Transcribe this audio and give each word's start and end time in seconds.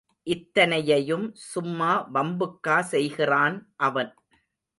இத்தனையையும் 0.27 1.25
சும்மா 1.51 1.91
வம்புக்கா 2.13 2.79
செய்கிறான் 2.91 3.57
அவன். 3.81 4.11